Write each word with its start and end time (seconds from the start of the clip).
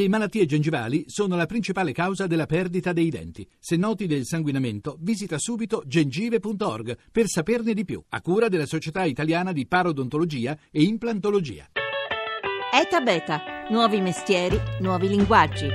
Le 0.00 0.08
malattie 0.08 0.46
gengivali 0.46 1.04
sono 1.08 1.36
la 1.36 1.44
principale 1.44 1.92
causa 1.92 2.26
della 2.26 2.46
perdita 2.46 2.94
dei 2.94 3.10
denti. 3.10 3.46
Se 3.58 3.76
noti 3.76 4.06
del 4.06 4.24
sanguinamento, 4.24 4.96
visita 4.98 5.36
subito 5.36 5.82
gengive.org 5.84 6.96
per 7.12 7.26
saperne 7.26 7.74
di 7.74 7.84
più, 7.84 8.02
a 8.08 8.22
cura 8.22 8.48
della 8.48 8.64
Società 8.64 9.04
Italiana 9.04 9.52
di 9.52 9.66
Parodontologia 9.66 10.56
e 10.70 10.84
Implantologia. 10.84 11.66
ETA 12.72 13.00
Beta, 13.00 13.42
nuovi 13.68 14.00
mestieri, 14.00 14.58
nuovi 14.80 15.06
linguaggi. 15.06 15.68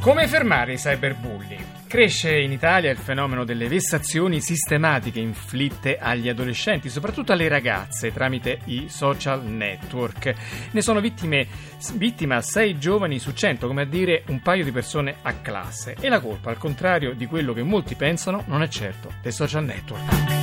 Come 0.00 0.28
fermare 0.28 0.72
i 0.72 0.76
cyberbulli? 0.76 1.61
Cresce 1.92 2.40
in 2.40 2.52
Italia 2.52 2.90
il 2.90 2.96
fenomeno 2.96 3.44
delle 3.44 3.68
vessazioni 3.68 4.40
sistematiche 4.40 5.20
inflitte 5.20 5.98
agli 5.98 6.30
adolescenti, 6.30 6.88
soprattutto 6.88 7.32
alle 7.32 7.48
ragazze, 7.48 8.14
tramite 8.14 8.60
i 8.64 8.88
social 8.88 9.44
network. 9.44 10.32
Ne 10.70 10.80
sono 10.80 11.00
vittime, 11.00 11.46
vittima 11.96 12.40
6 12.40 12.78
giovani 12.78 13.18
su 13.18 13.34
100, 13.34 13.66
come 13.66 13.82
a 13.82 13.84
dire 13.84 14.22
un 14.28 14.40
paio 14.40 14.64
di 14.64 14.72
persone 14.72 15.16
a 15.20 15.34
classe. 15.42 15.94
E 16.00 16.08
la 16.08 16.20
colpa, 16.20 16.48
al 16.48 16.56
contrario 16.56 17.12
di 17.12 17.26
quello 17.26 17.52
che 17.52 17.62
molti 17.62 17.94
pensano, 17.94 18.42
non 18.46 18.62
è 18.62 18.68
certo 18.68 19.12
dei 19.20 19.30
social 19.30 19.62
network. 19.62 20.41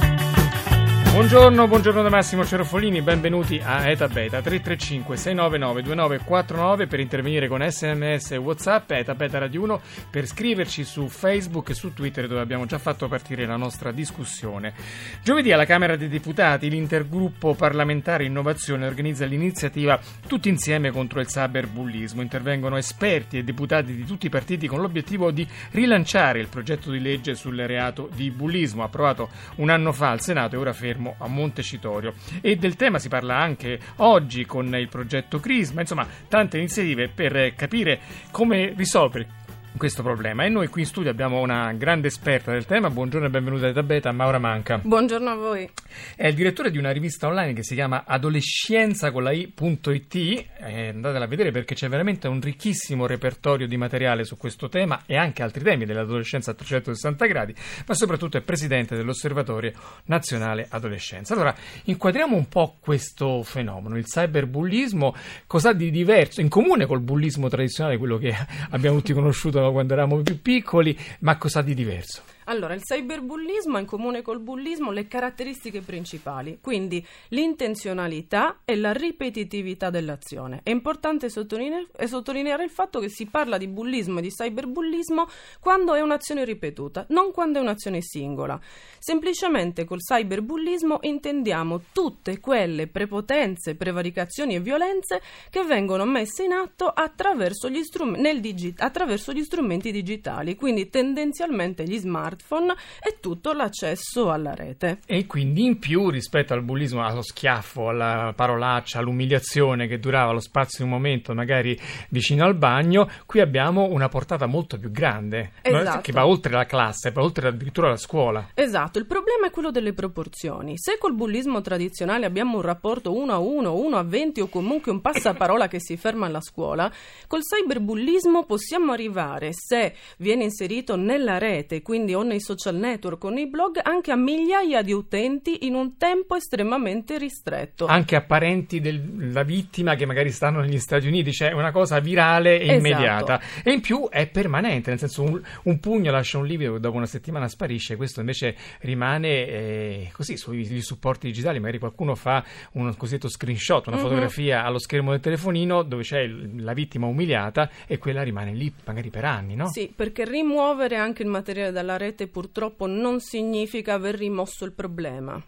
Buongiorno, 1.19 1.67
buongiorno 1.67 2.01
da 2.01 2.07
Massimo 2.07 2.45
Cerofolini, 2.45 3.01
benvenuti 3.01 3.59
a 3.61 3.89
Eta 3.89 4.07
Beta 4.07 4.41
335 4.41 5.17
699 5.17 5.81
2949 5.81 6.87
per 6.87 7.01
intervenire 7.01 7.49
con 7.49 7.61
sms 7.61 8.31
e 8.31 8.37
whatsapp, 8.37 8.89
Eta 8.91 9.15
Beta 9.15 9.37
Radio 9.37 9.63
1 9.63 9.81
per 10.09 10.25
scriverci 10.25 10.85
su 10.85 11.09
Facebook 11.09 11.71
e 11.71 11.73
su 11.73 11.93
Twitter 11.93 12.25
dove 12.25 12.39
abbiamo 12.39 12.65
già 12.65 12.77
fatto 12.77 13.09
partire 13.09 13.45
la 13.45 13.57
nostra 13.57 13.91
discussione. 13.91 14.73
Giovedì 15.21 15.51
alla 15.51 15.65
Camera 15.65 15.97
dei 15.97 16.07
Deputati 16.07 16.69
l'intergruppo 16.69 17.53
parlamentare 17.53 18.23
innovazione 18.23 18.87
organizza 18.87 19.25
l'iniziativa 19.25 19.99
Tutti 20.25 20.47
insieme 20.47 20.89
contro 20.89 21.19
il 21.19 21.27
cyberbullismo. 21.27 22.21
Intervengono 22.21 22.77
esperti 22.77 23.37
e 23.37 23.43
deputati 23.43 23.93
di 23.93 24.05
tutti 24.05 24.27
i 24.27 24.29
partiti 24.29 24.67
con 24.67 24.79
l'obiettivo 24.79 25.31
di 25.31 25.45
rilanciare 25.71 26.39
il 26.39 26.47
progetto 26.47 26.89
di 26.91 27.01
legge 27.01 27.35
sul 27.35 27.57
reato 27.57 28.07
di 28.15 28.31
bullismo 28.31 28.85
approvato 28.85 29.27
un 29.55 29.69
anno 29.69 29.91
fa 29.91 30.11
al 30.11 30.21
Senato 30.21 30.55
e 30.55 30.59
ora 30.59 30.71
fermo 30.71 31.07
fermo 31.09 31.15
a 31.17 31.27
Montecitorio. 31.27 32.13
E 32.41 32.55
del 32.55 32.75
tema 32.75 32.99
si 32.99 33.09
parla 33.09 33.37
anche 33.37 33.79
oggi 33.97 34.45
con 34.45 34.73
il 34.75 34.89
progetto 34.89 35.39
Crisma, 35.39 35.81
insomma 35.81 36.07
tante 36.27 36.57
iniziative 36.57 37.09
per 37.09 37.53
capire 37.55 37.99
come 38.31 38.73
risolvere 38.75 39.37
questo 39.77 40.03
problema. 40.03 40.43
E 40.43 40.49
noi 40.49 40.67
qui 40.67 40.81
in 40.81 40.87
studio 40.87 41.09
abbiamo 41.09 41.39
una 41.39 41.71
grande 41.73 42.07
esperta 42.07 42.51
del 42.51 42.65
tema. 42.65 42.89
Buongiorno 42.89 43.27
e 43.27 43.29
benvenuta 43.29 43.67
a 43.67 43.73
Tabeta, 43.73 44.11
Maura 44.11 44.39
Manca. 44.39 44.77
Buongiorno 44.77 45.29
a 45.29 45.35
voi. 45.35 45.69
È 46.15 46.27
il 46.27 46.33
direttore 46.33 46.71
di 46.71 46.77
una 46.77 46.91
rivista 46.91 47.27
online 47.27 47.53
che 47.53 47.63
si 47.63 47.75
chiama 47.75 48.03
adolescenza 48.05 49.11
con 49.11 49.23
la 49.23 49.31
i.it. 49.31 50.15
Eh, 50.15 50.87
andatela 50.89 51.25
a 51.25 51.27
vedere 51.27 51.51
perché 51.51 51.75
c'è 51.75 51.87
veramente 51.87 52.27
un 52.27 52.41
ricchissimo 52.41 53.05
repertorio 53.05 53.67
di 53.67 53.77
materiale 53.77 54.23
su 54.23 54.37
questo 54.37 54.69
tema 54.69 55.03
e 55.05 55.15
anche 55.15 55.43
altri 55.43 55.63
temi 55.63 55.85
dell'adolescenza 55.85 56.51
a 56.51 56.53
360 56.55 57.25
gradi, 57.25 57.55
ma 57.85 57.93
soprattutto 57.93 58.37
è 58.37 58.41
presidente 58.41 58.95
dell'Osservatorio 58.95 59.73
Nazionale 60.05 60.67
Adolescenza. 60.69 61.33
Allora, 61.33 61.55
inquadriamo 61.85 62.35
un 62.35 62.47
po' 62.47 62.77
questo 62.79 63.43
fenomeno, 63.43 63.97
il 63.97 64.05
cyberbullismo, 64.05 65.15
cosa 65.47 65.73
di 65.73 65.91
diverso, 65.91 66.41
in 66.41 66.49
comune 66.49 66.85
col 66.85 67.01
bullismo 67.01 67.49
tradizionale, 67.49 67.97
quello 67.97 68.17
che 68.17 68.35
abbiamo 68.71 68.97
tutti 68.97 69.13
conosciuto 69.13 69.58
quando 69.71 69.93
eravamo 69.93 70.21
più 70.21 70.41
piccoli, 70.41 70.97
ma 71.19 71.37
cosa 71.37 71.61
di 71.61 71.73
diverso? 71.73 72.23
Allora, 72.49 72.73
il 72.73 72.81
cyberbullismo 72.81 73.77
ha 73.77 73.79
in 73.79 73.85
comune 73.85 74.23
col 74.23 74.39
bullismo 74.39 74.89
le 74.89 75.07
caratteristiche 75.07 75.81
principali, 75.81 76.57
quindi 76.59 77.05
l'intenzionalità 77.27 78.61
e 78.65 78.75
la 78.75 78.91
ripetitività 78.91 79.91
dell'azione. 79.91 80.61
È 80.63 80.71
importante 80.71 81.29
sottolineare, 81.29 81.85
sottolineare 82.07 82.63
il 82.63 82.71
fatto 82.71 82.99
che 82.99 83.09
si 83.09 83.27
parla 83.27 83.59
di 83.59 83.67
bullismo 83.67 84.17
e 84.17 84.23
di 84.23 84.29
cyberbullismo 84.29 85.27
quando 85.59 85.93
è 85.93 86.01
un'azione 86.01 86.43
ripetuta, 86.43 87.05
non 87.09 87.31
quando 87.31 87.59
è 87.59 87.61
un'azione 87.61 88.01
singola. 88.01 88.59
Semplicemente 88.97 89.85
col 89.85 89.99
cyberbullismo 89.99 90.97
intendiamo 91.01 91.81
tutte 91.91 92.39
quelle 92.39 92.87
prepotenze, 92.87 93.75
prevaricazioni 93.75 94.55
e 94.55 94.59
violenze 94.59 95.21
che 95.51 95.63
vengono 95.65 96.03
messe 96.05 96.45
in 96.45 96.53
atto 96.53 96.87
attraverso 96.87 97.69
gli, 97.69 97.83
strum- 97.83 98.19
digi- 98.39 98.73
attraverso 98.75 99.33
gli 99.33 99.43
strumenti 99.43 99.91
digitali, 99.91 100.55
quindi 100.55 100.89
tendenzialmente 100.89 101.83
gli 101.83 101.97
smart 101.99 102.37
smartphone 102.39 102.75
e 103.01 103.17
tutto 103.19 103.51
l'accesso 103.51 104.31
alla 104.31 104.55
rete. 104.55 104.99
E 105.05 105.25
quindi 105.25 105.65
in 105.65 105.77
più 105.77 106.09
rispetto 106.09 106.53
al 106.53 106.63
bullismo, 106.63 107.03
allo 107.03 107.21
schiaffo, 107.21 107.89
alla 107.89 108.33
parolaccia, 108.35 108.99
all'umiliazione 108.99 109.87
che 109.87 109.99
durava 109.99 110.31
lo 110.31 110.39
spazio 110.39 110.83
di 110.83 110.89
un 110.89 110.97
momento 110.97 111.33
magari 111.33 111.79
vicino 112.09 112.45
al 112.45 112.55
bagno, 112.55 113.09
qui 113.25 113.41
abbiamo 113.41 113.87
una 113.89 114.07
portata 114.07 114.45
molto 114.45 114.79
più 114.79 114.91
grande, 114.91 115.51
esatto. 115.61 116.01
che 116.01 116.11
va 116.11 116.25
oltre 116.25 116.53
la 116.53 116.65
classe, 116.65 117.11
va 117.11 117.21
oltre 117.21 117.49
addirittura 117.49 117.89
la 117.89 117.97
scuola. 117.97 118.49
Esatto, 118.53 118.97
il 118.97 119.05
problema 119.05 119.47
è 119.47 119.51
quello 119.51 119.71
delle 119.71 119.93
proporzioni. 119.93 120.73
Se 120.77 120.97
col 120.97 121.13
bullismo 121.13 121.61
tradizionale 121.61 122.25
abbiamo 122.25 122.57
un 122.57 122.61
rapporto 122.61 123.13
1 123.13 123.33
a 123.33 123.37
1, 123.37 123.75
1 123.75 123.97
a 123.97 124.03
20 124.03 124.41
o 124.41 124.47
comunque 124.47 124.91
un 124.91 125.01
passaparola 125.01 125.67
che 125.67 125.79
si 125.79 125.97
ferma 125.97 126.27
alla 126.27 126.41
scuola, 126.41 126.91
col 127.27 127.41
cyberbullismo 127.41 128.45
possiamo 128.45 128.91
arrivare, 128.91 129.51
se 129.53 129.95
viene 130.17 130.43
inserito 130.43 130.95
nella 130.95 131.37
rete, 131.37 131.81
quindi 131.81 132.13
o 132.13 132.23
nei 132.29 132.39
social 132.39 132.75
network 132.75 133.23
o 133.23 133.29
nei 133.29 133.47
blog 133.47 133.79
anche 133.83 134.11
a 134.11 134.15
migliaia 134.15 134.81
di 134.81 134.93
utenti 134.93 135.65
in 135.65 135.73
un 135.73 135.97
tempo 135.97 136.35
estremamente 136.35 137.17
ristretto. 137.17 137.87
Anche 137.87 138.15
a 138.15 138.21
parenti 138.21 138.79
della 138.79 139.43
vittima 139.43 139.95
che 139.95 140.05
magari 140.05 140.31
stanno 140.31 140.61
negli 140.61 140.79
Stati 140.79 141.07
Uniti, 141.07 141.33
cioè 141.33 141.51
una 141.51 141.71
cosa 141.71 141.99
virale 141.99 142.59
e 142.59 142.63
esatto. 142.63 142.77
immediata. 142.77 143.41
E 143.63 143.71
in 143.71 143.81
più 143.81 144.07
è 144.09 144.27
permanente, 144.27 144.89
nel 144.91 144.99
senso 144.99 145.23
un, 145.23 145.41
un, 145.63 145.79
pugno 145.79 146.11
lascia 146.11 146.37
un 146.37 146.45
livido 146.45 146.73
che 146.73 146.79
dopo 146.79 146.95
una 146.95 147.05
settimana 147.05 147.47
sparisce, 147.47 147.95
questo 147.95 148.19
invece 148.19 148.55
rimane 148.81 149.47
eh, 149.47 150.09
così 150.13 150.37
sui 150.37 150.81
supporti 150.81 151.27
digitali, 151.27 151.59
magari 151.59 151.79
qualcuno 151.79 152.15
fa 152.15 152.43
un 152.73 152.95
cosiddetto 152.95 153.27
screenshot, 153.27 153.87
una 153.87 153.97
uh-huh. 153.97 154.01
fotografia 154.03 154.63
allo 154.63 154.79
schermo 154.79 155.11
del 155.11 155.19
telefonino 155.19 155.83
dove 155.83 156.03
c'è 156.03 156.19
il, 156.19 156.63
la 156.63 156.73
vittima 156.73 157.07
umiliata 157.07 157.69
e 157.87 157.97
quella 157.97 158.21
rimane 158.21 158.53
lì 158.53 158.71
magari 158.85 159.09
per 159.09 159.25
anni, 159.25 159.55
no? 159.55 159.67
Sì, 159.67 159.91
perché 159.93 160.25
rimuovere 160.25 160.95
anche 160.95 161.23
il 161.23 161.29
materiale 161.29 161.71
dalla 161.71 161.97
rete 161.97 162.18
purtroppo 162.27 162.85
non 162.85 163.19
significa 163.19 163.93
aver 163.93 164.15
rimosso 164.15 164.65
il 164.65 164.73
problema. 164.73 165.41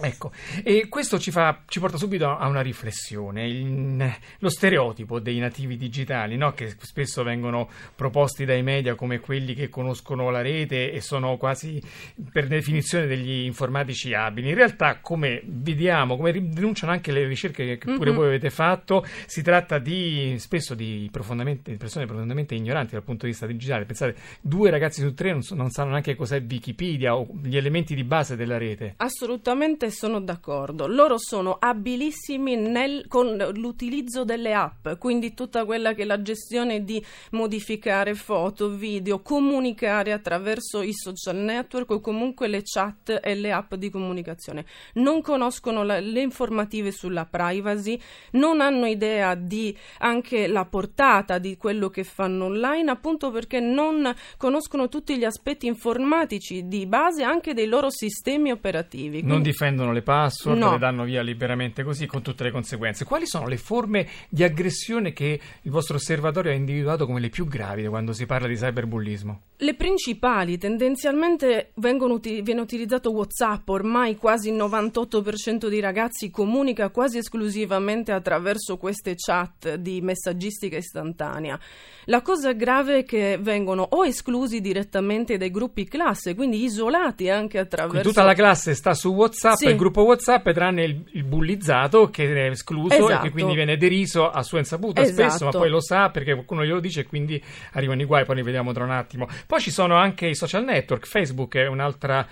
Ecco, 0.00 0.30
e 0.62 0.88
questo 0.88 1.18
ci, 1.18 1.32
fa, 1.32 1.62
ci, 1.66 1.80
porta 1.80 1.96
subito 1.96 2.28
a 2.28 2.46
una 2.46 2.60
riflessione, 2.60 3.48
il, 3.48 4.14
lo 4.38 4.48
stereotipo 4.48 5.18
dei 5.18 5.38
nativi 5.38 5.76
digitali, 5.76 6.36
no? 6.36 6.52
che 6.52 6.76
spesso 6.78 7.24
vengono 7.24 7.68
proposti 7.96 8.44
dai 8.44 8.62
media 8.62 8.94
come 8.94 9.18
quelli 9.18 9.54
che 9.54 9.68
conoscono 9.68 10.30
la 10.30 10.40
rete 10.40 10.92
e 10.92 11.00
sono 11.00 11.36
quasi 11.36 11.82
per 12.30 12.46
definizione 12.46 13.06
degli 13.06 13.44
informatici 13.44 14.14
abili. 14.14 14.50
In 14.50 14.54
realtà, 14.54 15.00
come 15.00 15.42
vediamo, 15.44 16.16
come 16.16 16.32
denunciano 16.32 16.92
anche 16.92 17.10
le 17.10 17.26
ricerche 17.26 17.76
che 17.76 17.92
pure 17.92 18.10
mm-hmm. 18.10 18.14
voi 18.14 18.26
avete 18.28 18.50
fatto, 18.50 19.04
si 19.26 19.42
tratta 19.42 19.78
di 19.78 20.36
spesso 20.38 20.74
di 20.76 21.08
persone 21.10 21.60
profondamente 22.06 22.54
ignoranti 22.54 22.92
dal 22.92 23.02
punto 23.02 23.24
di 23.24 23.32
vista 23.32 23.46
digitale. 23.46 23.84
Pensate, 23.84 24.14
due 24.40 24.70
ragazzi 24.70 25.00
su 25.00 25.12
tre 25.12 25.32
non, 25.32 25.42
non 25.50 25.70
sanno 25.70 25.90
neanche 25.90 26.14
cos'è 26.14 26.40
Wikipedia 26.40 27.16
o 27.16 27.26
gli 27.42 27.56
elementi 27.56 27.96
di 27.96 28.04
base 28.04 28.36
della 28.36 28.58
rete. 28.58 28.94
Assolutamente 28.98 29.87
sono 29.90 30.20
d'accordo. 30.20 30.86
Loro 30.86 31.18
sono 31.18 31.56
abilissimi 31.58 32.56
nel, 32.56 33.06
con 33.08 33.36
l'utilizzo 33.54 34.24
delle 34.24 34.54
app, 34.54 34.88
quindi 34.98 35.34
tutta 35.34 35.64
quella 35.64 35.94
che 35.94 36.02
è 36.02 36.04
la 36.04 36.20
gestione 36.22 36.84
di 36.84 37.04
modificare 37.32 38.14
foto, 38.14 38.70
video, 38.70 39.20
comunicare 39.20 40.12
attraverso 40.12 40.82
i 40.82 40.92
social 40.92 41.36
network 41.36 41.90
o 41.90 42.00
comunque 42.00 42.48
le 42.48 42.62
chat 42.64 43.20
e 43.22 43.34
le 43.34 43.52
app 43.52 43.74
di 43.74 43.90
comunicazione. 43.90 44.64
Non 44.94 45.22
conoscono 45.22 45.82
la, 45.82 46.00
le 46.00 46.20
informative 46.20 46.90
sulla 46.90 47.24
privacy, 47.24 47.98
non 48.32 48.60
hanno 48.60 48.86
idea 48.86 49.34
di 49.34 49.76
anche 49.98 50.46
la 50.46 50.64
portata 50.64 51.38
di 51.38 51.56
quello 51.56 51.88
che 51.88 52.04
fanno 52.04 52.46
online, 52.46 52.90
appunto 52.90 53.30
perché 53.30 53.60
non 53.60 54.14
conoscono 54.36 54.88
tutti 54.88 55.16
gli 55.16 55.24
aspetti 55.24 55.66
informatici 55.66 56.66
di 56.66 56.86
base 56.86 57.22
anche 57.22 57.54
dei 57.54 57.66
loro 57.66 57.90
sistemi 57.90 58.50
operativi. 58.50 59.22
Non 59.22 59.42
difendono 59.42 59.77
prendono 59.78 59.92
le 59.92 60.02
password, 60.02 60.58
no. 60.58 60.72
le 60.72 60.78
danno 60.78 61.04
via 61.04 61.22
liberamente 61.22 61.84
così 61.84 62.06
con 62.06 62.20
tutte 62.20 62.42
le 62.42 62.50
conseguenze. 62.50 63.04
Quali 63.04 63.26
sono 63.26 63.46
le 63.46 63.56
forme 63.56 64.08
di 64.28 64.42
aggressione 64.42 65.12
che 65.12 65.40
il 65.62 65.70
vostro 65.70 65.96
osservatorio 65.96 66.50
ha 66.50 66.54
individuato 66.54 67.06
come 67.06 67.20
le 67.20 67.28
più 67.28 67.46
gravi 67.46 67.86
quando 67.86 68.12
si 68.12 68.26
parla 68.26 68.48
di 68.48 68.56
cyberbullismo? 68.56 69.42
Le 69.58 69.74
principali, 69.74 70.58
tendenzialmente 70.58 71.72
uti- 71.74 72.42
viene 72.42 72.60
utilizzato 72.60 73.12
WhatsApp, 73.12 73.68
ormai 73.68 74.16
quasi 74.16 74.50
il 74.50 74.56
98% 74.56 75.68
dei 75.68 75.80
ragazzi 75.80 76.30
comunica 76.30 76.90
quasi 76.90 77.18
esclusivamente 77.18 78.12
attraverso 78.12 78.76
queste 78.76 79.14
chat 79.16 79.74
di 79.74 80.00
messaggistica 80.00 80.76
istantanea. 80.76 81.58
La 82.04 82.22
cosa 82.22 82.52
grave 82.52 82.98
è 82.98 83.04
che 83.04 83.38
vengono 83.40 83.86
o 83.90 84.06
esclusi 84.06 84.60
direttamente 84.60 85.36
dai 85.36 85.50
gruppi 85.50 85.84
classe, 85.84 86.34
quindi 86.34 86.62
isolati 86.64 87.28
anche 87.28 87.58
attraverso... 87.58 87.90
Quindi 87.90 88.08
tutta 88.08 88.24
la 88.24 88.34
classe 88.34 88.74
sta 88.74 88.94
su 88.94 89.10
WhatsApp 89.12 89.56
sì. 89.56 89.67
Il 89.70 89.76
gruppo 89.76 90.02
WhatsApp 90.04 90.48
tranne 90.50 90.84
il, 90.84 91.04
il 91.12 91.24
bullizzato 91.24 92.10
che 92.10 92.32
è 92.46 92.50
escluso 92.50 92.94
esatto. 92.94 93.04
e 93.04 93.06
che 93.06 93.12
Esatto. 93.14 93.30
quindi 93.30 93.54
viene 93.54 93.76
deriso 93.76 94.30
a 94.30 94.42
sua 94.42 94.58
insaputa 94.58 95.00
Esatto. 95.00 95.28
spesso, 95.28 95.44
ma 95.44 95.50
poi 95.50 95.68
lo 95.70 95.80
sa 95.80 96.10
perché 96.10 96.32
qualcuno 96.32 96.64
glielo 96.64 96.80
dice 96.80 97.00
e 97.00 97.06
quindi 97.06 97.42
arrivano 97.72 98.02
i 98.02 98.04
guai, 98.04 98.24
poi 98.24 98.36
ne 98.36 98.42
vediamo 98.42 98.72
tra 98.72 98.84
un 98.84 98.90
attimo. 98.90 99.28
Poi 99.46 99.60
ci 99.60 99.70
sono 99.70 99.96
anche 99.96 100.26
i 100.26 100.34
social 100.34 100.64
network, 100.64 101.06
Facebook 101.06 101.56
è 101.56 101.66
un'altra 101.66 102.26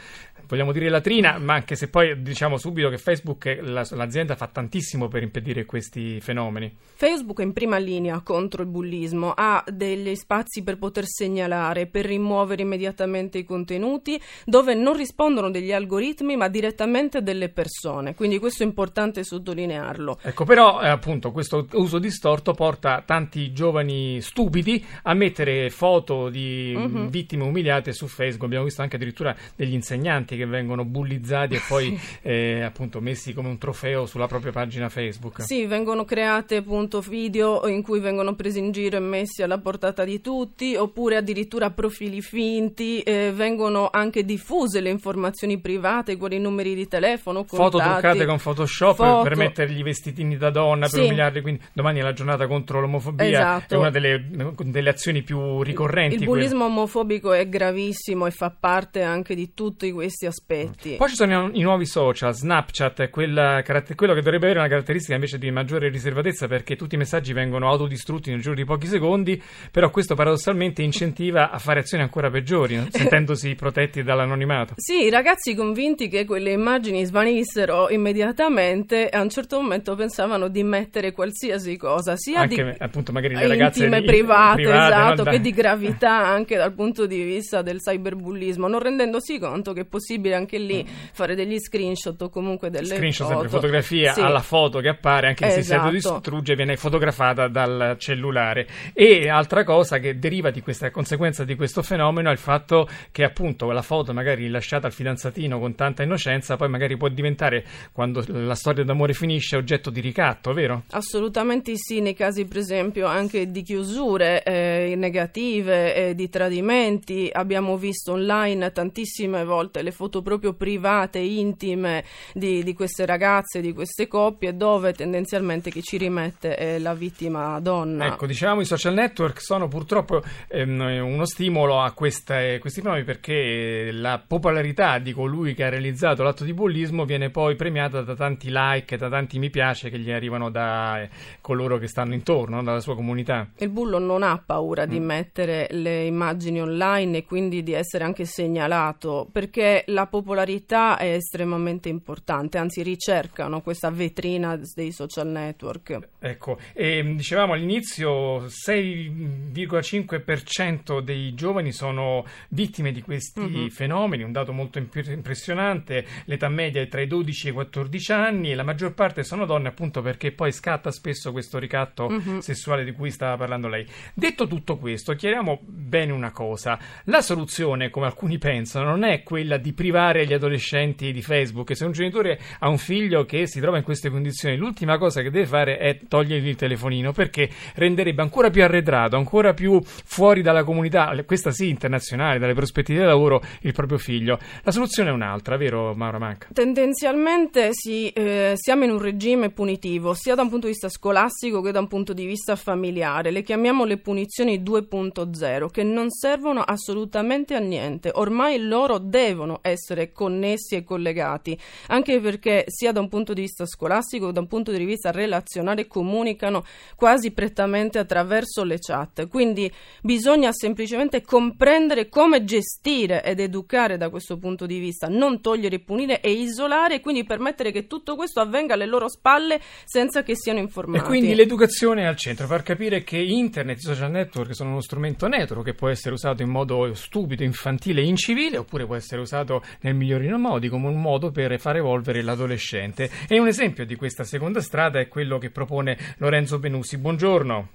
vogliamo 0.48 0.72
dire 0.72 0.88
latrina, 0.88 1.38
ma 1.38 1.54
anche 1.54 1.74
se 1.76 1.88
poi 1.88 2.22
diciamo 2.22 2.56
subito 2.56 2.88
che 2.88 2.98
Facebook, 2.98 3.58
la- 3.62 3.86
l'azienda 3.90 4.36
fa 4.36 4.46
tantissimo 4.46 5.08
per 5.08 5.22
impedire 5.22 5.64
questi 5.64 6.20
fenomeni. 6.20 6.74
Facebook 6.94 7.40
è 7.40 7.44
in 7.44 7.52
prima 7.52 7.78
linea 7.78 8.20
contro 8.20 8.62
il 8.62 8.68
bullismo, 8.68 9.32
ha 9.36 9.62
degli 9.70 10.14
spazi 10.14 10.62
per 10.62 10.78
poter 10.78 11.04
segnalare, 11.06 11.86
per 11.86 12.04
rimuovere 12.06 12.62
immediatamente 12.62 13.38
i 13.38 13.44
contenuti 13.44 14.20
dove 14.44 14.74
non 14.74 14.96
rispondono 14.96 15.50
degli 15.50 15.72
algoritmi 15.72 16.36
ma 16.36 16.48
direttamente 16.48 17.22
delle 17.22 17.48
persone, 17.48 18.14
quindi 18.14 18.38
questo 18.38 18.62
è 18.62 18.66
importante 18.66 19.24
sottolinearlo. 19.24 20.18
Ecco, 20.22 20.44
però 20.44 20.80
eh, 20.80 20.88
appunto 20.88 21.32
questo 21.32 21.66
uso 21.72 21.98
distorto 21.98 22.52
porta 22.52 23.02
tanti 23.04 23.52
giovani 23.52 24.20
stupidi 24.20 24.84
a 25.02 25.14
mettere 25.14 25.70
foto 25.70 26.28
di 26.28 26.74
Mhm. 26.76 27.08
vittime 27.08 27.44
umiliate 27.44 27.92
su 27.92 28.06
Facebook. 28.06 28.44
Abbiamo 28.44 28.64
visto 28.64 28.82
anche 28.82 28.96
addirittura 28.96 29.34
degli 29.54 29.72
insegnanti 29.74 30.35
che 30.36 30.46
vengono 30.46 30.84
bullizzati 30.84 31.54
e 31.54 31.60
poi 31.66 31.98
eh, 32.22 32.62
appunto 32.62 33.00
messi 33.00 33.32
come 33.32 33.48
un 33.48 33.58
trofeo 33.58 34.06
sulla 34.06 34.26
propria 34.26 34.52
pagina 34.52 34.88
Facebook. 34.88 35.42
Sì, 35.42 35.66
vengono 35.66 36.04
create 36.04 36.56
appunto 36.56 37.00
video 37.00 37.66
in 37.68 37.82
cui 37.82 38.00
vengono 38.00 38.34
presi 38.34 38.58
in 38.58 38.72
giro 38.72 38.96
e 38.96 39.00
messi 39.00 39.42
alla 39.42 39.58
portata 39.58 40.04
di 40.04 40.20
tutti, 40.20 40.76
oppure 40.76 41.16
addirittura 41.16 41.70
profili 41.70 42.20
finti, 42.20 43.00
eh, 43.00 43.32
vengono 43.34 43.88
anche 43.90 44.24
diffuse 44.24 44.80
le 44.80 44.90
informazioni 44.90 45.58
private, 45.58 46.16
quali 46.16 46.38
numeri 46.38 46.74
di 46.74 46.86
telefono, 46.88 47.44
Foto 47.44 47.78
contatti. 47.78 48.00
truccate 48.00 48.26
con 48.26 48.38
Photoshop 48.38 48.96
Foto. 48.96 49.22
per 49.22 49.36
mettergli 49.36 49.78
i 49.78 49.82
vestitini 49.82 50.36
da 50.36 50.50
donna, 50.50 50.88
per 50.88 51.00
Sì. 51.00 51.06
umiliarli. 51.06 51.40
Quindi 51.40 51.60
domani 51.72 52.00
è 52.00 52.02
la 52.02 52.12
giornata 52.12 52.46
contro 52.46 52.80
l'omofobia. 52.80 53.26
Esatto. 53.26 53.74
È 53.74 53.78
una 53.78 53.90
delle, 53.90 54.24
delle 54.64 54.90
azioni 54.90 55.22
più 55.22 55.62
ricorrenti. 55.62 56.16
Il 56.16 56.24
bullismo 56.24 56.64
omofobico 56.66 57.32
è 57.32 57.48
gravissimo 57.48 58.26
e 58.26 58.30
fa 58.30 58.54
parte 58.58 59.02
anche 59.02 59.34
di 59.34 59.54
tutti 59.54 59.90
questi 59.92 60.25
aspetti. 60.26 60.96
Poi 60.96 61.08
ci 61.08 61.14
sono 61.14 61.50
i 61.52 61.62
nuovi 61.62 61.86
social, 61.86 62.34
Snapchat 62.34 63.10
quella 63.10 63.62
quello 63.94 64.14
che 64.14 64.20
dovrebbe 64.20 64.46
avere 64.46 64.58
una 64.58 64.68
caratteristica 64.68 65.14
invece 65.14 65.38
di 65.38 65.50
maggiore 65.50 65.88
riservatezza 65.88 66.46
perché 66.46 66.76
tutti 66.76 66.94
i 66.94 66.98
messaggi 66.98 67.32
vengono 67.32 67.68
autodistrutti 67.68 68.30
nel 68.30 68.40
giro 68.40 68.54
di 68.54 68.64
pochi 68.64 68.86
secondi, 68.86 69.40
però 69.70 69.90
questo 69.90 70.14
paradossalmente 70.14 70.82
incentiva 70.82 71.50
a 71.50 71.58
fare 71.58 71.80
azioni 71.80 72.02
ancora 72.02 72.30
peggiori, 72.30 72.86
sentendosi 72.90 73.54
protetti 73.54 74.02
dall'anonimato. 74.02 74.74
Sì, 74.76 75.04
i 75.04 75.10
ragazzi 75.10 75.54
convinti 75.54 76.08
che 76.08 76.24
quelle 76.24 76.52
immagini 76.52 77.04
svanissero 77.04 77.90
immediatamente, 77.90 79.08
a 79.08 79.20
un 79.20 79.28
certo 79.28 79.60
momento 79.60 79.94
pensavano 79.94 80.48
di 80.48 80.62
mettere 80.62 81.12
qualsiasi 81.12 81.76
cosa, 81.76 82.16
sia 82.16 82.40
Anche 82.40 82.62
di 82.62 82.74
appunto 82.78 83.12
magari 83.12 83.34
le 83.34 83.46
ragazze 83.46 83.84
intime, 83.84 84.02
private, 84.02 84.62
private, 84.62 84.86
esatto, 84.86 85.24
no? 85.24 85.30
che 85.30 85.40
di 85.40 85.50
gravità 85.50 86.16
anche 86.26 86.56
dal 86.56 86.72
punto 86.72 87.06
di 87.06 87.22
vista 87.22 87.62
del 87.62 87.78
cyberbullismo, 87.78 88.68
non 88.68 88.80
rendendosi 88.80 89.38
conto 89.38 89.72
che 89.72 89.82
è 89.82 89.84
possibile 89.84 90.15
anche 90.34 90.58
lì 90.58 90.84
fare 91.12 91.34
degli 91.34 91.58
screenshot 91.58 92.20
o 92.22 92.28
comunque 92.28 92.70
delle 92.70 92.86
screenshot, 92.94 93.26
foto. 93.26 93.40
sempre 93.40 93.48
fotografia 93.48 94.12
Sì. 94.12 94.20
alla 94.20 94.40
foto 94.40 94.80
che 94.80 94.88
appare, 94.88 95.28
anche 95.28 95.44
se 95.46 95.52
si 95.54 95.58
Esatto. 95.60 95.80
autodistrugge, 95.82 96.54
viene 96.54 96.76
fotografata 96.76 97.48
dal 97.48 97.96
cellulare. 97.98 98.66
E 98.92 99.28
altra 99.28 99.64
cosa 99.64 99.98
che 99.98 100.18
deriva 100.18 100.50
di 100.50 100.60
questa 100.60 100.90
conseguenza 100.90 101.44
di 101.44 101.54
questo 101.56 101.82
fenomeno 101.82 102.28
è 102.28 102.32
il 102.32 102.38
fatto 102.38 102.88
che 103.12 103.24
appunto 103.24 103.70
la 103.70 103.82
foto 103.82 104.12
magari 104.12 104.44
rilasciata 104.44 104.86
al 104.86 104.92
fidanzatino 104.92 105.58
con 105.58 105.74
tanta 105.74 106.02
innocenza 106.02 106.56
poi 106.56 106.68
magari 106.68 106.96
può 106.96 107.08
diventare, 107.08 107.64
quando 107.92 108.22
la 108.28 108.54
storia 108.54 108.84
d'amore 108.84 109.12
finisce, 109.12 109.56
oggetto 109.56 109.90
di 109.90 110.00
ricatto, 110.00 110.52
vero? 110.52 110.84
Assolutamente 110.90 111.72
sì, 111.76 112.00
nei 112.00 112.14
casi 112.14 112.46
per 112.46 112.58
esempio 112.58 113.06
anche 113.06 113.50
di 113.50 113.62
chiusure 113.62 114.42
eh, 114.42 114.94
negative, 114.96 115.94
eh, 115.94 116.14
di 116.14 116.28
tradimenti, 116.28 117.28
abbiamo 117.32 117.76
visto 117.76 118.12
online 118.12 118.72
tantissime 118.72 119.44
volte 119.44 119.82
le 119.82 119.90
foto 119.90 120.05
proprio 120.22 120.52
private, 120.54 121.18
intime 121.18 122.04
di, 122.32 122.62
di 122.62 122.72
queste 122.74 123.04
ragazze, 123.06 123.60
di 123.60 123.72
queste 123.72 124.08
coppie, 124.08 124.56
dove 124.56 124.92
tendenzialmente 124.92 125.70
chi 125.70 125.82
ci 125.82 125.96
rimette 125.96 126.54
è 126.56 126.78
la 126.78 126.94
vittima 126.94 127.58
donna. 127.60 128.06
Ecco, 128.06 128.26
diciamo 128.26 128.60
i 128.60 128.64
social 128.64 128.94
network 128.94 129.40
sono 129.40 129.68
purtroppo 129.68 130.22
ehm, 130.48 130.80
uno 131.04 131.24
stimolo 131.24 131.80
a 131.80 131.92
queste- 131.92 132.58
questi 132.60 132.80
fenomeni 132.80 133.04
perché 133.04 133.90
la 133.92 134.22
popolarità 134.24 134.98
di 134.98 135.12
colui 135.12 135.54
che 135.54 135.64
ha 135.64 135.68
realizzato 135.68 136.22
l'atto 136.22 136.44
di 136.44 136.52
bullismo 136.54 137.04
viene 137.04 137.30
poi 137.30 137.56
premiata 137.56 138.02
da 138.02 138.14
tanti 138.14 138.48
like, 138.50 138.96
da 138.96 139.08
tanti 139.08 139.38
mi 139.38 139.50
piace 139.50 139.90
che 139.90 139.98
gli 139.98 140.10
arrivano 140.10 140.50
da 140.50 141.00
eh, 141.02 141.08
coloro 141.40 141.78
che 141.78 141.86
stanno 141.88 142.14
intorno, 142.14 142.56
no? 142.56 142.62
dalla 142.62 142.80
sua 142.80 142.94
comunità. 142.94 143.48
Il 143.58 143.68
bullo 143.70 143.98
non 143.98 144.22
ha 144.22 144.42
paura 144.44 144.84
Mm. 144.86 144.88
di 144.90 145.00
mettere 145.00 145.66
le 145.70 146.04
immagini 146.04 146.60
online 146.60 147.18
e 147.18 147.24
quindi 147.24 147.62
di 147.62 147.72
essere 147.72 148.04
anche 148.04 148.24
segnalato 148.24 149.26
perché 149.30 149.84
la 149.86 149.95
popolarità 150.04 150.98
è 150.98 151.14
estremamente 151.14 151.88
importante, 151.88 152.58
anzi 152.58 152.82
ricercano 152.82 153.62
questa 153.62 153.88
vetrina 153.88 154.60
dei 154.74 154.92
social 154.92 155.28
network. 155.28 156.08
Ecco, 156.18 156.58
e 156.74 157.02
mh, 157.02 157.16
dicevamo 157.16 157.54
all'inizio 157.54 158.44
6,5% 158.48 161.00
dei 161.00 161.32
giovani 161.34 161.72
sono 161.72 162.24
vittime 162.48 162.92
di 162.92 163.00
questi 163.00 163.40
Mhm. 163.40 163.68
fenomeni, 163.70 164.22
un 164.22 164.32
dato 164.32 164.52
molto 164.52 164.78
imp- 164.78 165.06
impressionante, 165.08 166.04
l'età 166.26 166.48
media 166.48 166.82
è 166.82 166.88
tra 166.88 167.00
i 167.00 167.06
12 167.06 167.46
e 167.46 167.50
i 167.50 167.54
14 167.54 168.12
anni 168.12 168.50
e 168.50 168.54
la 168.54 168.64
maggior 168.64 168.92
parte 168.92 169.22
sono 169.24 169.46
donne 169.46 169.68
appunto 169.68 170.02
perché 170.02 170.32
poi 170.32 170.52
scatta 170.52 170.90
spesso 170.90 171.32
questo 171.32 171.58
ricatto 171.58 172.08
Mhm. 172.08 172.38
sessuale 172.40 172.84
di 172.84 172.92
cui 172.92 173.10
stava 173.10 173.36
parlando 173.36 173.68
lei. 173.68 173.86
Detto 174.12 174.46
tutto 174.46 174.76
questo, 174.76 175.14
chiariamo 175.14 175.60
bene 175.62 176.12
una 176.12 176.32
cosa, 176.32 176.78
la 177.04 177.20
soluzione 177.22 177.88
come 177.90 178.06
alcuni 178.06 178.36
pensano 178.38 178.90
non 178.90 179.04
è 179.04 179.22
quella 179.22 179.56
di 179.56 179.72
privare 179.86 180.26
gli 180.26 180.32
adolescenti 180.32 181.12
di 181.12 181.22
Facebook, 181.22 181.76
se 181.76 181.84
un 181.84 181.92
genitore 181.92 182.40
ha 182.58 182.68
un 182.68 182.76
figlio 182.76 183.24
che 183.24 183.46
si 183.46 183.60
trova 183.60 183.76
in 183.76 183.84
queste 183.84 184.10
condizioni, 184.10 184.56
l'ultima 184.56 184.98
cosa 184.98 185.22
che 185.22 185.30
deve 185.30 185.46
fare 185.46 185.78
è 185.78 186.00
togliergli 186.08 186.48
il 186.48 186.56
telefonino 186.56 187.12
perché 187.12 187.48
renderebbe 187.76 188.20
ancora 188.20 188.50
più 188.50 188.64
arretrato, 188.64 189.14
ancora 189.14 189.54
più 189.54 189.80
fuori 189.84 190.42
dalla 190.42 190.64
comunità, 190.64 191.14
questa 191.24 191.52
sì 191.52 191.68
internazionale, 191.68 192.40
dalle 192.40 192.54
prospettive 192.54 192.98
di 192.98 193.06
lavoro, 193.06 193.40
il 193.60 193.72
proprio 193.72 193.96
figlio. 193.96 194.40
La 194.64 194.72
soluzione 194.72 195.10
è 195.10 195.12
un'altra, 195.12 195.56
vero 195.56 195.94
Mauro 195.94 196.18
Manca? 196.18 196.48
Tendenzialmente 196.52 197.68
sì, 197.70 198.08
eh, 198.08 198.54
siamo 198.56 198.82
in 198.82 198.90
un 198.90 198.98
regime 198.98 199.50
punitivo 199.50 200.14
sia 200.14 200.34
da 200.34 200.42
un 200.42 200.48
punto 200.48 200.66
di 200.66 200.72
vista 200.72 200.88
scolastico 200.88 201.60
che 201.60 201.70
da 201.70 201.78
un 201.78 201.86
punto 201.86 202.12
di 202.12 202.26
vista 202.26 202.56
familiare. 202.56 203.30
Le 203.30 203.42
chiamiamo 203.44 203.84
le 203.84 203.98
punizioni 203.98 204.60
2.0 204.60 205.70
che 205.70 205.84
non 205.84 206.10
servono 206.10 206.62
assolutamente 206.62 207.54
a 207.54 207.60
niente. 207.60 208.10
Ormai 208.12 208.58
loro 208.58 208.98
devono 208.98 209.60
essere 209.62 209.74
connessi 210.12 210.74
e 210.74 210.84
collegati, 210.84 211.58
anche 211.88 212.20
perché 212.20 212.64
sia 212.66 212.92
da 212.92 213.00
un 213.00 213.08
punto 213.08 213.32
di 213.32 213.42
vista 213.42 213.66
scolastico 213.66 214.26
che 214.26 214.32
da 214.32 214.40
un 214.40 214.46
punto 214.46 214.72
di 214.72 214.84
vista 214.84 215.10
relazionale 215.10 215.86
comunicano 215.86 216.64
quasi 216.94 217.30
prettamente 217.32 217.98
attraverso 217.98 218.64
le 218.64 218.78
chat. 218.78 219.28
Quindi 219.28 219.70
bisogna 220.02 220.52
semplicemente 220.52 221.22
comprendere 221.22 222.08
come 222.08 222.44
gestire 222.44 223.22
ed 223.22 223.40
educare 223.40 223.96
da 223.96 224.08
questo 224.08 224.38
punto 224.38 224.66
di 224.66 224.78
vista, 224.78 225.08
non 225.08 225.40
togliere, 225.40 225.78
punire 225.80 226.20
e 226.20 226.32
isolare 226.32 226.96
e 226.96 227.00
quindi 227.00 227.24
permettere 227.24 227.72
che 227.72 227.86
tutto 227.86 228.16
questo 228.16 228.40
avvenga 228.40 228.74
alle 228.74 228.86
loro 228.86 229.08
spalle 229.08 229.60
senza 229.84 230.22
che 230.22 230.34
siano 230.36 230.58
informati. 230.58 231.04
E 231.04 231.06
quindi 231.06 231.34
l'educazione 231.34 232.02
è 232.02 232.06
al 232.06 232.16
centro, 232.16 232.46
far 232.46 232.62
capire 232.62 233.02
che 233.02 233.18
internet, 233.18 233.78
i 233.78 233.82
social 233.82 234.10
network 234.10 234.54
sono 234.54 234.70
uno 234.70 234.80
strumento 234.80 235.26
neutro 235.26 235.62
che 235.62 235.74
può 235.74 235.88
essere 235.88 236.14
usato 236.14 236.42
in 236.42 236.48
modo 236.48 236.92
stupido, 236.94 237.42
infantile 237.42 238.02
incivile, 238.02 238.58
oppure 238.58 238.86
può 238.86 238.94
essere 238.94 239.20
usato 239.20 239.62
nel 239.80 239.94
migliore 239.94 240.26
dei 240.26 240.38
modi 240.38 240.68
come 240.68 240.88
un 240.88 241.00
modo 241.00 241.30
per 241.30 241.58
far 241.58 241.76
evolvere 241.76 242.22
l'adolescente. 242.22 243.10
E 243.28 243.38
un 243.38 243.46
esempio 243.46 243.86
di 243.86 243.94
questa 243.96 244.24
seconda 244.24 244.60
strada 244.60 245.00
è 245.00 245.08
quello 245.08 245.38
che 245.38 245.50
propone 245.50 245.96
Lorenzo 246.18 246.58
Benussi. 246.58 246.98
Buongiorno. 246.98 247.68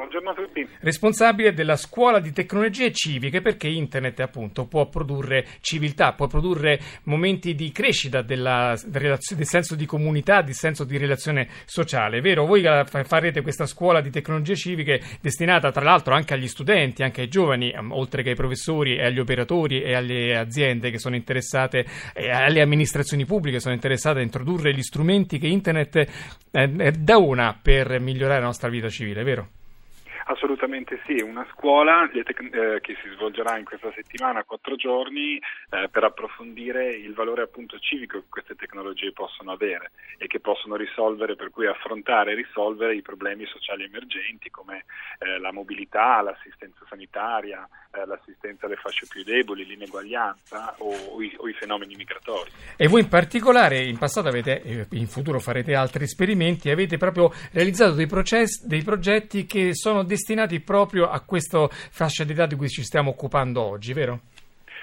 Buongiorno 0.00 0.30
a 0.30 0.34
tutti. 0.34 0.66
Responsabile 0.80 1.52
della 1.52 1.76
scuola 1.76 2.20
di 2.20 2.32
tecnologie 2.32 2.90
civiche 2.90 3.42
perché 3.42 3.68
internet 3.68 4.18
appunto 4.20 4.64
può 4.64 4.88
produrre 4.88 5.46
civiltà, 5.60 6.14
può 6.14 6.26
produrre 6.26 6.80
momenti 7.02 7.54
di 7.54 7.70
crescita 7.70 8.22
della, 8.22 8.74
del 8.86 9.18
senso 9.20 9.74
di 9.74 9.84
comunità, 9.84 10.40
del 10.40 10.54
senso 10.54 10.84
di 10.84 10.96
relazione 10.96 11.48
sociale, 11.66 12.22
vero? 12.22 12.46
Voi 12.46 12.62
eh, 12.62 12.84
fa- 12.86 13.04
farete 13.04 13.42
questa 13.42 13.66
scuola 13.66 14.00
di 14.00 14.08
tecnologie 14.08 14.56
civiche 14.56 15.02
destinata 15.20 15.70
tra 15.70 15.84
l'altro 15.84 16.14
anche 16.14 16.32
agli 16.32 16.48
studenti, 16.48 17.02
anche 17.02 17.20
ai 17.20 17.28
giovani, 17.28 17.70
ehm, 17.70 17.92
oltre 17.92 18.22
che 18.22 18.30
ai 18.30 18.36
professori 18.36 18.96
e 18.96 19.04
agli 19.04 19.18
operatori 19.18 19.82
e 19.82 19.94
alle 19.94 20.34
aziende 20.34 20.90
che 20.90 20.98
sono 20.98 21.14
interessate 21.14 21.84
e 22.14 22.30
alle 22.30 22.62
amministrazioni 22.62 23.26
pubbliche 23.26 23.56
che 23.56 23.62
sono 23.62 23.74
interessate 23.74 24.20
a 24.20 24.22
introdurre 24.22 24.72
gli 24.72 24.82
strumenti 24.82 25.38
che 25.38 25.46
internet 25.46 25.96
eh, 25.96 26.08
eh, 26.52 26.92
dà 26.92 27.18
una 27.18 27.58
per 27.60 28.00
migliorare 28.00 28.40
la 28.40 28.46
nostra 28.46 28.70
vita 28.70 28.88
civile, 28.88 29.22
vero? 29.22 29.48
Assolutamente 30.30 31.00
sì, 31.06 31.20
una 31.20 31.44
scuola 31.52 32.08
eh, 32.08 32.22
che 32.22 32.96
si 33.02 33.10
svolgerà 33.16 33.58
in 33.58 33.64
questa 33.64 33.90
settimana, 33.92 34.44
quattro 34.44 34.76
giorni, 34.76 35.36
eh, 35.70 35.88
per 35.90 36.04
approfondire 36.04 36.88
il 36.88 37.14
valore 37.14 37.42
appunto 37.42 37.80
civico 37.80 38.20
che 38.20 38.26
queste 38.28 38.54
tecnologie 38.54 39.10
possono 39.10 39.50
avere 39.50 39.90
e 40.18 40.28
che 40.28 40.38
possono 40.38 40.76
risolvere, 40.76 41.34
per 41.34 41.50
cui 41.50 41.66
affrontare 41.66 42.30
e 42.30 42.34
risolvere 42.36 42.94
i 42.94 43.02
problemi 43.02 43.44
sociali 43.46 43.82
emergenti 43.82 44.50
come 44.50 44.84
eh, 45.18 45.40
la 45.40 45.50
mobilità, 45.50 46.22
l'assistenza 46.22 46.84
sanitaria, 46.88 47.68
l'assistenza 48.06 48.66
alle 48.66 48.76
fasce 48.76 49.06
più 49.08 49.24
deboli, 49.24 49.66
l'ineguaglianza 49.66 50.76
o, 50.78 51.20
i, 51.20 51.34
o, 51.38 51.48
i, 51.48 51.52
fenomeni 51.54 51.96
migratori. 51.96 52.48
E 52.76 52.86
voi 52.86 53.00
in 53.00 53.08
particolare 53.08 53.82
in 53.82 53.98
passato 53.98 54.28
avete, 54.28 54.86
in 54.90 55.08
futuro 55.08 55.40
farete 55.40 55.74
altri 55.74 56.04
esperimenti, 56.04 56.70
avete 56.70 56.98
proprio 56.98 57.32
realizzato 57.50 57.94
dei, 57.94 58.06
processi, 58.06 58.68
dei 58.68 58.84
progetti 58.84 59.44
che 59.44 59.74
sono 59.74 60.04
destinati 60.04 60.18
proprio 60.60 61.08
a 61.08 61.20
questa 61.20 61.68
fascia 61.68 62.24
d'età 62.24 62.46
di 62.46 62.54
cui 62.54 62.68
ci 62.68 62.82
stiamo 62.82 63.10
occupando 63.10 63.62
oggi, 63.62 63.92
vero? 63.92 64.20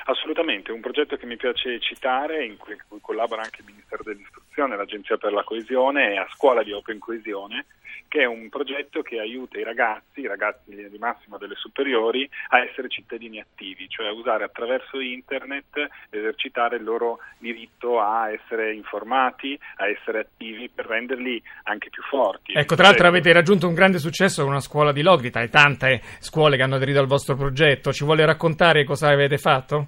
Assolutamente, 0.09 0.71
un 0.71 0.79
progetto 0.79 1.17
che 1.17 1.25
mi 1.25 1.35
piace 1.35 1.81
citare, 1.81 2.45
in 2.45 2.55
cui 2.55 2.77
collabora 3.01 3.41
anche 3.41 3.59
il 3.59 3.67
Ministero 3.67 4.03
dell'Istruzione, 4.03 4.77
l'Agenzia 4.77 5.17
per 5.17 5.33
la 5.33 5.43
Coesione 5.43 6.13
e 6.13 6.17
a 6.17 6.27
Scuola 6.31 6.63
di 6.63 6.71
Open 6.71 6.97
Coesione, 6.97 7.65
che 8.07 8.21
è 8.21 8.25
un 8.25 8.47
progetto 8.47 9.01
che 9.01 9.19
aiuta 9.19 9.59
i 9.59 9.63
ragazzi, 9.63 10.21
i 10.21 10.27
ragazzi 10.27 10.73
di 10.73 10.97
massima 10.97 11.37
delle 11.37 11.55
superiori, 11.55 12.27
a 12.49 12.59
essere 12.59 12.87
cittadini 12.87 13.41
attivi, 13.41 13.89
cioè 13.89 14.07
a 14.07 14.13
usare 14.13 14.45
attraverso 14.45 15.01
internet, 15.01 15.87
esercitare 16.09 16.77
il 16.77 16.85
loro 16.85 17.19
diritto 17.37 17.99
a 17.99 18.31
essere 18.31 18.73
informati, 18.73 19.59
a 19.75 19.89
essere 19.89 20.19
attivi 20.19 20.69
per 20.73 20.85
renderli 20.85 21.43
anche 21.63 21.89
più 21.89 22.03
forti. 22.03 22.53
Ecco, 22.55 22.75
tra 22.75 22.85
l'altro 22.85 23.07
avete 23.07 23.33
raggiunto 23.33 23.67
un 23.67 23.73
grande 23.73 23.99
successo 23.99 24.43
con 24.43 24.51
una 24.51 24.61
scuola 24.61 24.93
di 24.93 25.01
Logri, 25.01 25.31
tra 25.31 25.41
le 25.41 25.49
tante 25.49 25.99
scuole 26.19 26.55
che 26.55 26.63
hanno 26.63 26.75
aderito 26.75 26.99
al 27.01 27.07
vostro 27.07 27.35
progetto. 27.35 27.91
Ci 27.91 28.05
vuole 28.05 28.25
raccontare 28.25 28.85
cosa 28.85 29.09
avete 29.09 29.37
fatto? 29.37 29.87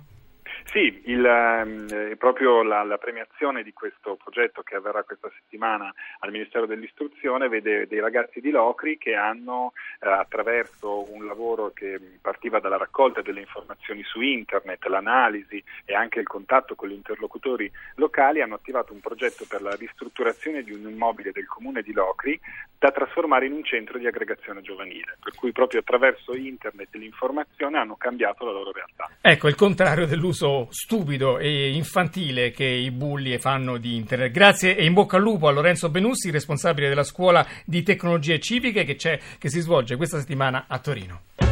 Sì, 0.71 1.01
il, 1.05 1.25
eh, 1.25 2.15
proprio 2.15 2.61
la, 2.61 2.83
la, 2.83 2.99
premiazione 2.99 3.63
di 3.63 3.73
questo 3.73 4.19
progetto 4.23 4.61
che 4.61 4.75
avverrà 4.75 5.01
questa 5.01 5.31
settimana 5.33 5.91
al 6.19 6.31
Ministero 6.31 6.67
dell'Istruzione 6.67 7.49
vede 7.49 7.87
dei 7.87 7.99
ragazzi 7.99 8.39
di 8.39 8.51
Locri 8.51 8.99
che 8.99 9.15
hanno, 9.15 9.73
eh, 9.99 10.07
attraverso 10.07 11.11
un 11.11 11.25
lavoro 11.25 11.71
che 11.73 11.99
partiva 12.21 12.59
dalla 12.59 12.77
raccolta 12.77 13.23
delle 13.23 13.39
informazioni 13.39 14.03
su 14.03 14.21
internet, 14.21 14.85
l'analisi 14.85 15.63
e 15.85 15.95
anche 15.95 16.19
il 16.19 16.27
contatto 16.27 16.75
con 16.75 16.89
gli 16.89 16.93
interlocutori 16.93 17.71
locali, 17.95 18.41
hanno 18.41 18.53
attivato 18.53 18.93
un 18.93 18.99
progetto 18.99 19.45
per 19.49 19.63
la 19.63 19.73
ristrutturazione 19.73 20.61
di 20.61 20.71
un 20.71 20.87
immobile 20.87 21.31
del 21.31 21.47
comune 21.47 21.81
di 21.81 21.93
Locri 21.93 22.39
da 22.79 22.91
trasformare 22.91 23.45
in 23.45 23.51
un 23.51 23.63
centro 23.63 23.97
di 23.97 24.07
aggregazione 24.07 24.61
giovanile, 24.61 25.17
per 25.21 25.35
cui 25.35 25.51
proprio 25.51 25.81
attraverso 25.81 26.33
internet 26.33 26.87
e 26.91 26.97
l'informazione 26.97 27.77
hanno 27.77 27.95
cambiato 27.95 28.45
la 28.45 28.51
loro 28.51 28.71
realtà. 28.71 29.09
Ecco, 29.19 29.49
il 29.49 29.55
contrario 29.55 30.07
dell'uso 30.07 30.67
stupido 30.71 31.37
e 31.39 31.71
infantile 31.71 32.51
che 32.51 32.63
i 32.63 32.89
bulli 32.91 33.37
fanno 33.37 33.77
di 33.77 33.97
internet. 33.97 34.31
Grazie 34.31 34.77
e 34.77 34.85
in 34.85 34.93
bocca 34.93 35.17
al 35.17 35.23
lupo 35.23 35.49
a 35.49 35.51
Lorenzo 35.51 35.89
Benussi, 35.89 36.31
responsabile 36.31 36.87
della 36.87 37.03
scuola 37.03 37.45
di 37.65 37.83
tecnologie 37.83 38.39
civiche 38.39 38.85
che, 38.85 38.95
che 38.95 39.49
si 39.49 39.59
svolge 39.59 39.97
questa 39.97 40.17
settimana 40.17 40.65
a 40.67 40.79
Torino. 40.79 41.48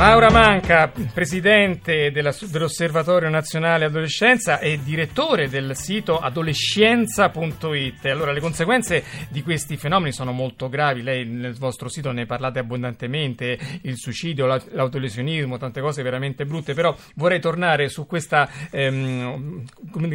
Maura 0.00 0.30
Manca, 0.30 0.90
presidente 1.12 2.10
della, 2.10 2.34
dell'Osservatorio 2.50 3.28
Nazionale 3.28 3.84
Adolescenza 3.84 4.58
e 4.58 4.80
direttore 4.82 5.50
del 5.50 5.76
sito 5.76 6.18
adolescenza.it. 6.18 8.06
Allora, 8.06 8.32
le 8.32 8.40
conseguenze 8.40 9.04
di 9.28 9.42
questi 9.42 9.76
fenomeni 9.76 10.12
sono 10.12 10.32
molto 10.32 10.70
gravi. 10.70 11.02
Lei 11.02 11.26
nel 11.26 11.54
vostro 11.54 11.90
sito 11.90 12.12
ne 12.12 12.24
parlate 12.24 12.60
abbondantemente, 12.60 13.58
il 13.82 13.98
suicidio, 13.98 14.46
l'autolesionismo, 14.46 15.58
tante 15.58 15.82
cose 15.82 16.02
veramente 16.02 16.46
brutte, 16.46 16.72
però 16.72 16.96
vorrei 17.16 17.38
tornare 17.38 17.90
su 17.90 18.06
questa 18.06 18.48
ehm, 18.70 19.64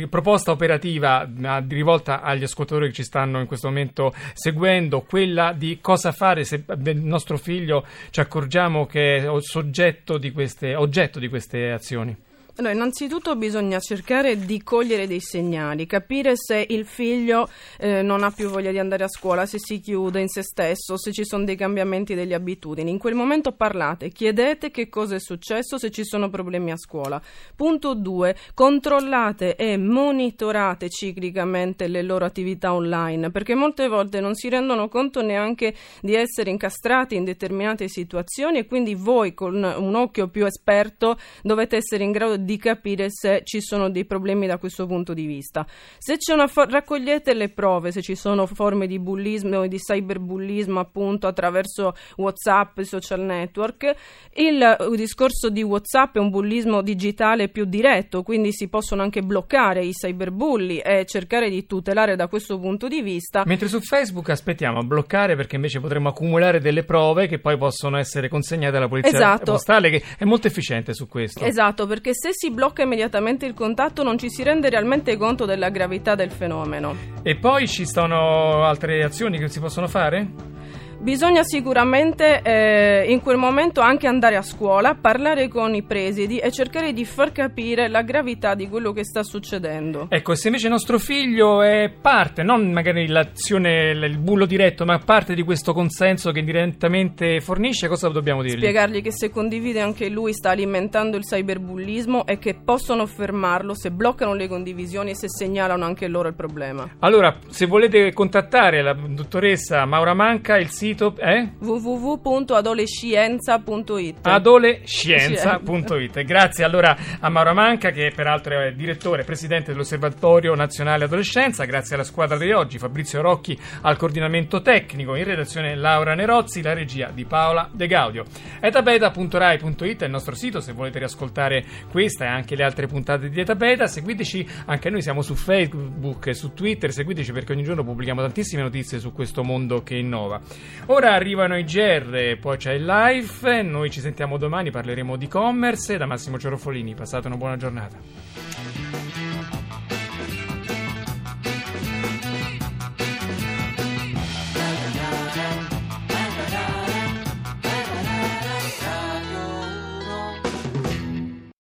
proposta 0.10 0.50
operativa 0.50 1.30
rivolta 1.68 2.22
agli 2.22 2.44
ascoltatori 2.44 2.88
che 2.88 2.94
ci 2.94 3.04
stanno 3.04 3.40
in 3.40 3.46
questo 3.46 3.68
momento 3.68 4.16
seguendo, 4.34 5.02
quella 5.02 5.54
di 5.54 5.78
cosa 5.80 6.12
fare 6.12 6.44
se 6.44 6.64
del 6.76 6.98
nostro 6.98 7.38
figlio 7.38 7.86
ci 8.10 8.20
accorgiamo 8.20 8.88
che 8.88 9.18
è 9.18 9.28
soggetto 9.42 9.74
oggetto 9.76 10.18
di 10.18 10.32
queste, 10.32 10.74
oggetto 10.74 11.20
di 11.20 11.28
queste 11.28 11.72
azioni? 11.72 12.16
Allora, 12.58 12.74
innanzitutto 12.74 13.36
bisogna 13.36 13.82
cercare 13.82 14.38
di 14.38 14.64
cogliere 14.64 15.08
dei 15.08 15.20
segnali, 15.20 15.86
capire 15.86 16.36
se 16.38 16.66
il 16.70 16.86
figlio 16.86 17.50
eh, 17.78 18.02
non 18.02 18.24
ha 18.24 18.32
più 18.32 18.48
voglia 18.48 18.72
di 18.72 18.80
andare 18.80 19.04
a 19.04 19.10
scuola, 19.10 19.46
se 19.46 19.58
si 19.60 19.82
chiude 19.82 20.22
in 20.22 20.30
se 20.30 20.42
stesso, 20.42 20.98
se 20.98 21.12
ci 21.12 21.26
sono 21.26 21.44
dei 21.44 21.58
cambiamenti 21.58 22.16
delle 22.16 22.34
abitudini. 22.34 22.92
In 22.92 22.98
quel 22.98 23.14
momento 23.14 23.52
parlate, 23.52 24.08
chiedete 24.08 24.72
che 24.72 24.88
cosa 24.88 25.16
è 25.16 25.20
successo, 25.20 25.78
se 25.78 25.92
ci 25.92 26.06
sono 26.06 26.30
problemi 26.30 26.72
a 26.72 26.78
scuola. 26.78 27.22
Punto 27.58 27.94
2. 27.94 28.38
Controllate 28.54 29.58
e 29.58 29.76
monitorate 29.76 30.88
ciclicamente 30.88 31.90
le 31.90 32.04
loro 32.04 32.24
attività 32.24 32.74
online, 32.74 33.32
perché 33.32 33.54
molte 33.54 33.90
volte 33.90 34.22
non 34.22 34.34
si 34.34 34.48
rendono 34.48 34.88
conto 34.88 35.22
neanche 35.22 35.76
di 36.00 36.16
essere 36.16 36.52
incastrati 36.52 37.16
in 37.16 37.26
determinate 37.26 37.90
situazioni 37.90 38.60
e 38.60 38.66
quindi 38.66 38.96
voi 38.96 39.34
con 39.34 39.56
un 39.56 39.96
occhio 39.96 40.30
più 40.30 40.46
esperto 40.46 41.18
dovete 41.42 41.76
essere 41.76 42.06
in 42.06 42.12
grado 42.12 42.38
di 42.38 42.45
di 42.46 42.58
capire 42.58 43.08
se 43.10 43.42
ci 43.44 43.60
sono 43.60 43.90
dei 43.90 44.06
problemi 44.06 44.48
da 44.48 44.58
questo 44.58 44.86
punto 44.86 45.14
di 45.14 45.26
vista. 45.26 45.66
Se 45.98 46.18
c'è 46.18 46.34
una 46.34 46.48
fo- 46.48 46.66
raccogliete 46.66 47.34
le 47.34 47.50
prove, 47.50 47.92
se 47.92 48.02
ci 48.02 48.16
sono 48.16 48.46
forme 48.46 48.88
di 48.88 49.00
bullismo 49.00 49.64
e 49.64 49.68
di 49.68 49.78
cyberbullismo 49.78 50.80
appunto 50.80 51.28
attraverso 51.28 51.94
WhatsApp 52.18 52.80
e 52.80 52.84
social 52.86 53.22
network. 53.22 53.94
Il, 54.34 54.78
il 54.92 54.96
discorso 54.96 55.50
di 55.50 55.64
WhatsApp 55.64 56.16
è 56.16 56.20
un 56.20 56.30
bullismo 56.30 56.82
digitale 56.82 57.50
più 57.50 57.66
diretto, 57.66 58.24
quindi 58.24 58.54
si 58.54 58.68
possono 58.68 59.02
anche 59.02 59.22
bloccare 59.22 59.84
i 59.84 59.92
cyberbulli 59.92 60.80
e 60.80 61.06
cercare 61.06 61.50
di 61.50 61.66
tutelare 61.66 62.16
da 62.16 62.28
questo 62.28 62.60
punto 62.60 62.88
di 62.88 63.02
vista. 63.02 63.44
Mentre 63.46 63.68
su 63.68 63.80
Facebook 63.82 64.30
aspettiamo 64.30 64.80
a 64.80 64.84
bloccare 64.84 65.36
perché 65.36 65.56
invece 65.56 65.80
potremmo 65.80 66.10
accumulare 66.10 66.60
delle 66.60 66.84
prove 66.84 67.28
che 67.28 67.40
poi 67.40 67.58
possono 67.58 67.98
essere 67.98 68.30
consegnate 68.30 68.78
alla 68.78 68.88
polizia 68.88 69.18
esatto. 69.18 69.52
postale 69.54 69.90
che 69.90 70.04
è 70.18 70.26
molto 70.26 70.48
efficiente 70.48 70.94
su 70.94 71.08
questo. 71.08 71.44
Esatto, 71.44 71.86
perché 71.88 72.12
se 72.14 72.30
si 72.36 72.52
blocca 72.52 72.84
immediatamente 72.84 73.46
il 73.46 73.54
contatto 73.54 74.04
non 74.04 74.18
ci 74.18 74.30
si 74.30 74.44
rende 74.44 74.70
realmente 74.70 75.16
conto 75.18 75.46
della 75.46 75.70
gravità 75.70 76.16
del 76.16 76.32
fenomeno. 76.32 76.96
E 77.24 77.38
poi 77.38 77.68
ci 77.68 77.88
sono 77.88 78.64
altre 78.66 79.04
azioni 79.04 79.40
che 79.40 79.48
si 79.48 79.60
possono 79.60 79.88
fare? 79.88 80.55
Bisogna 80.98 81.44
sicuramente 81.44 82.42
eh, 82.42 83.06
in 83.12 83.22
quel 83.22 83.38
momento 83.38 83.82
anche 83.82 84.08
andare 84.08 84.38
a 84.38 84.42
scuola, 84.42 84.96
parlare 84.96 85.48
con 85.48 85.76
i 85.76 85.84
presidi 85.84 86.40
e 86.40 86.52
cercare 86.52 86.94
di 86.94 87.06
far 87.06 87.32
capire 87.32 87.88
la 87.90 88.02
gravità 88.02 88.56
di 88.56 88.68
quello 88.68 88.92
che 88.92 89.04
sta 89.04 89.22
succedendo. 89.22 90.08
Ecco, 90.10 90.34
se 90.36 90.48
invece 90.48 90.68
nostro 90.68 90.98
figlio 90.98 91.62
è 91.62 91.90
parte, 91.90 92.42
non 92.42 92.72
magari 92.72 93.08
l'azione, 93.08 93.92
il 93.92 94.18
bullo 94.18 94.46
diretto, 94.46 94.86
ma 94.86 94.98
parte 94.98 95.36
di 95.36 95.44
questo 95.44 95.74
consenso 95.74 96.32
che 96.32 96.44
direttamente 96.44 97.40
fornisce, 97.40 97.88
cosa 97.88 98.10
dobbiamo 98.10 98.42
dirgli? 98.42 98.58
Spiegargli 98.58 99.02
che 99.02 99.12
se 99.12 99.30
condivide 99.30 99.82
anche 99.82 100.10
lui 100.10 100.34
sta 100.34 100.50
alimentando 100.52 101.18
il 101.18 101.24
cyberbullismo 101.24 102.26
e 102.26 102.40
che 102.40 102.56
possono 102.56 103.06
fermarlo 103.06 103.76
se 103.76 103.92
bloccano 103.92 104.34
le 104.34 104.48
condivisioni 104.48 105.12
e 105.12 105.16
se 105.16 105.30
segnalano 105.30 105.86
anche 105.86 106.08
loro 106.08 106.30
il 106.30 106.36
problema. 106.36 106.90
Allora, 107.00 107.38
se 107.50 107.66
volete 107.66 108.12
contattare 108.14 108.82
la 108.82 108.94
dottoressa 108.94 109.86
Maura 109.86 110.14
Manca, 110.14 110.58
il 110.66 110.72
sito 110.72 111.16
è? 111.16 111.48
www.adolescienza.it 111.60 114.18
adolescienza.it 114.24 116.24
Grazie 116.24 116.64
allora 116.64 116.98
a 117.20 117.30
Mauro 117.30 117.54
Manca 117.54 117.92
che 117.92 118.12
peraltro 118.16 118.60
è 118.60 118.74
direttore 118.74 119.22
e 119.22 119.26
presidente 119.26 119.72
dell'Osservatorio 119.72 120.56
Nazionale 120.56 121.04
Adolescenza, 121.06 121.66
grazie 121.66 121.94
alla 121.96 122.04
squadra 122.04 122.36
di 122.38 122.52
oggi, 122.52 122.80
Fabrizio 122.80 123.22
Rocchi 123.22 123.56
al 123.82 123.96
coordinamento 123.98 124.64
tecnico, 124.64 125.14
in 125.16 125.24
redazione 125.24 125.76
Laura 125.76 126.16
Nerozzi, 126.16 126.64
la 126.64 126.74
regia 126.74 127.12
di 127.14 127.26
Paola 127.26 127.70
De 127.72 127.86
Gaudio. 127.86 128.26
etabeta.rai.it 128.60 130.02
è 130.02 130.06
il 130.06 130.12
nostro 130.12 130.34
sito 130.34 130.62
se 130.62 130.74
volete 130.74 130.98
riascoltare 130.98 131.64
questa 131.92 132.26
e 132.26 132.30
anche 132.30 132.56
le 132.56 132.64
altre 132.64 132.88
puntate 132.88 133.30
di 133.30 133.40
Etabeta, 133.40 133.86
seguiteci, 133.86 134.50
anche 134.66 134.90
noi 134.90 135.04
siamo 135.04 135.22
su 135.22 135.36
Facebook 135.36 136.26
e 136.26 136.34
su 136.34 136.54
Twitter, 136.54 136.92
seguiteci 136.92 137.32
perché 137.32 137.52
ogni 137.52 137.62
giorno 137.64 137.84
pubblichiamo 137.84 138.22
tantissime 138.22 138.64
notizie 138.64 138.98
su 139.00 139.14
questo 139.14 139.44
mondo 139.44 139.84
che 139.84 139.96
innova. 139.96 140.42
Ora 140.88 141.14
arrivano 141.14 141.58
i 141.58 141.64
GR, 141.64 142.38
poi 142.40 142.58
c'è 142.58 142.74
il 142.74 142.86
live. 142.86 143.62
Noi 143.64 143.90
ci 143.90 144.00
sentiamo 144.02 144.38
domani, 144.38 144.72
parleremo 144.72 145.16
di 145.16 145.28
commerce. 145.28 145.98
Da 145.98 146.06
Massimo 146.06 146.38
Cerofolini, 146.38 146.94
passate 146.94 147.28
una 147.28 147.38
buona 147.38 147.58
giornata. 147.58 147.98